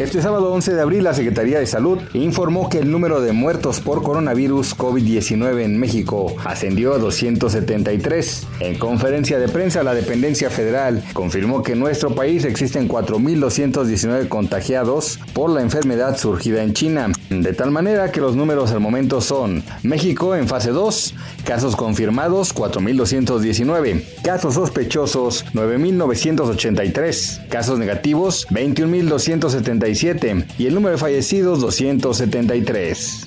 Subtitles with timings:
[0.00, 3.80] Este sábado 11 de abril la Secretaría de Salud informó que el número de muertos
[3.80, 8.46] por coronavirus COVID-19 en México ascendió a 273.
[8.60, 15.20] En conferencia de prensa, la dependencia federal confirmó que en nuestro país existen 4.219 contagiados
[15.34, 19.62] por la enfermedad surgida en China, de tal manera que los números al momento son
[19.82, 28.46] México en fase 2, casos confirmados 4.219, casos sospechosos 9.983, casos negativos
[29.90, 33.26] 21.275 y el número de fallecidos 273.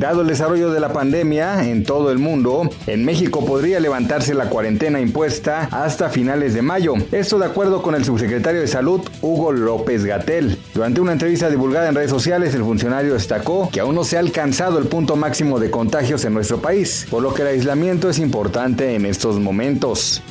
[0.00, 4.48] Dado el desarrollo de la pandemia en todo el mundo, en México podría levantarse la
[4.48, 6.94] cuarentena impuesta hasta finales de mayo.
[7.12, 10.58] Esto de acuerdo con el subsecretario de Salud, Hugo López Gatel.
[10.72, 14.20] Durante una entrevista divulgada en redes sociales, el funcionario destacó que aún no se ha
[14.20, 18.18] alcanzado el punto máximo de contagios en nuestro país, por lo que el aislamiento es
[18.18, 20.22] importante en estos momentos.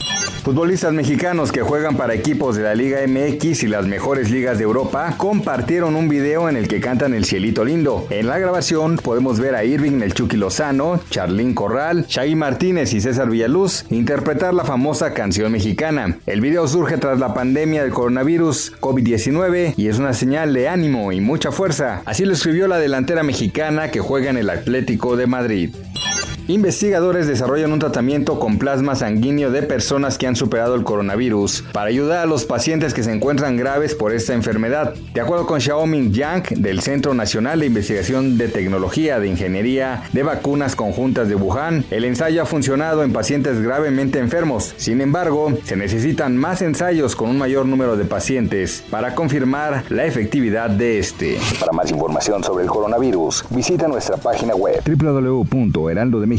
[0.43, 4.63] Futbolistas mexicanos que juegan para equipos de la Liga MX y las mejores ligas de
[4.63, 8.07] Europa compartieron un video en el que cantan El Cielito Lindo.
[8.09, 13.29] En la grabación podemos ver a Irving El Lozano, Charlín Corral, Shaggy Martínez y César
[13.29, 16.17] Villaluz interpretar la famosa canción mexicana.
[16.25, 21.11] El video surge tras la pandemia del coronavirus COVID-19 y es una señal de ánimo
[21.11, 22.01] y mucha fuerza.
[22.05, 25.75] Así lo escribió la delantera mexicana que juega en el Atlético de Madrid.
[26.49, 31.89] Investigadores desarrollan un tratamiento con plasma sanguíneo de personas que han superado el coronavirus para
[31.89, 34.95] ayudar a los pacientes que se encuentran graves por esta enfermedad.
[35.13, 40.23] De acuerdo con Xiaoming Yang del Centro Nacional de Investigación de Tecnología de Ingeniería de
[40.23, 44.73] Vacunas Conjuntas de Wuhan, el ensayo ha funcionado en pacientes gravemente enfermos.
[44.77, 50.05] Sin embargo, se necesitan más ensayos con un mayor número de pacientes para confirmar la
[50.05, 51.37] efectividad de este.
[51.59, 56.38] Para más información sobre el coronavirus, visita nuestra página web www.heraldodemexico